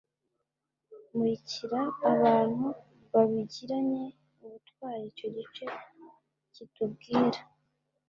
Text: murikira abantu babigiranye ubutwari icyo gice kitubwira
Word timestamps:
murikira 1.11 1.81
abantu 2.11 2.65
babigiranye 3.11 4.05
ubutwari 4.43 5.03
icyo 5.11 5.27
gice 5.35 5.63
kitubwira 6.53 7.39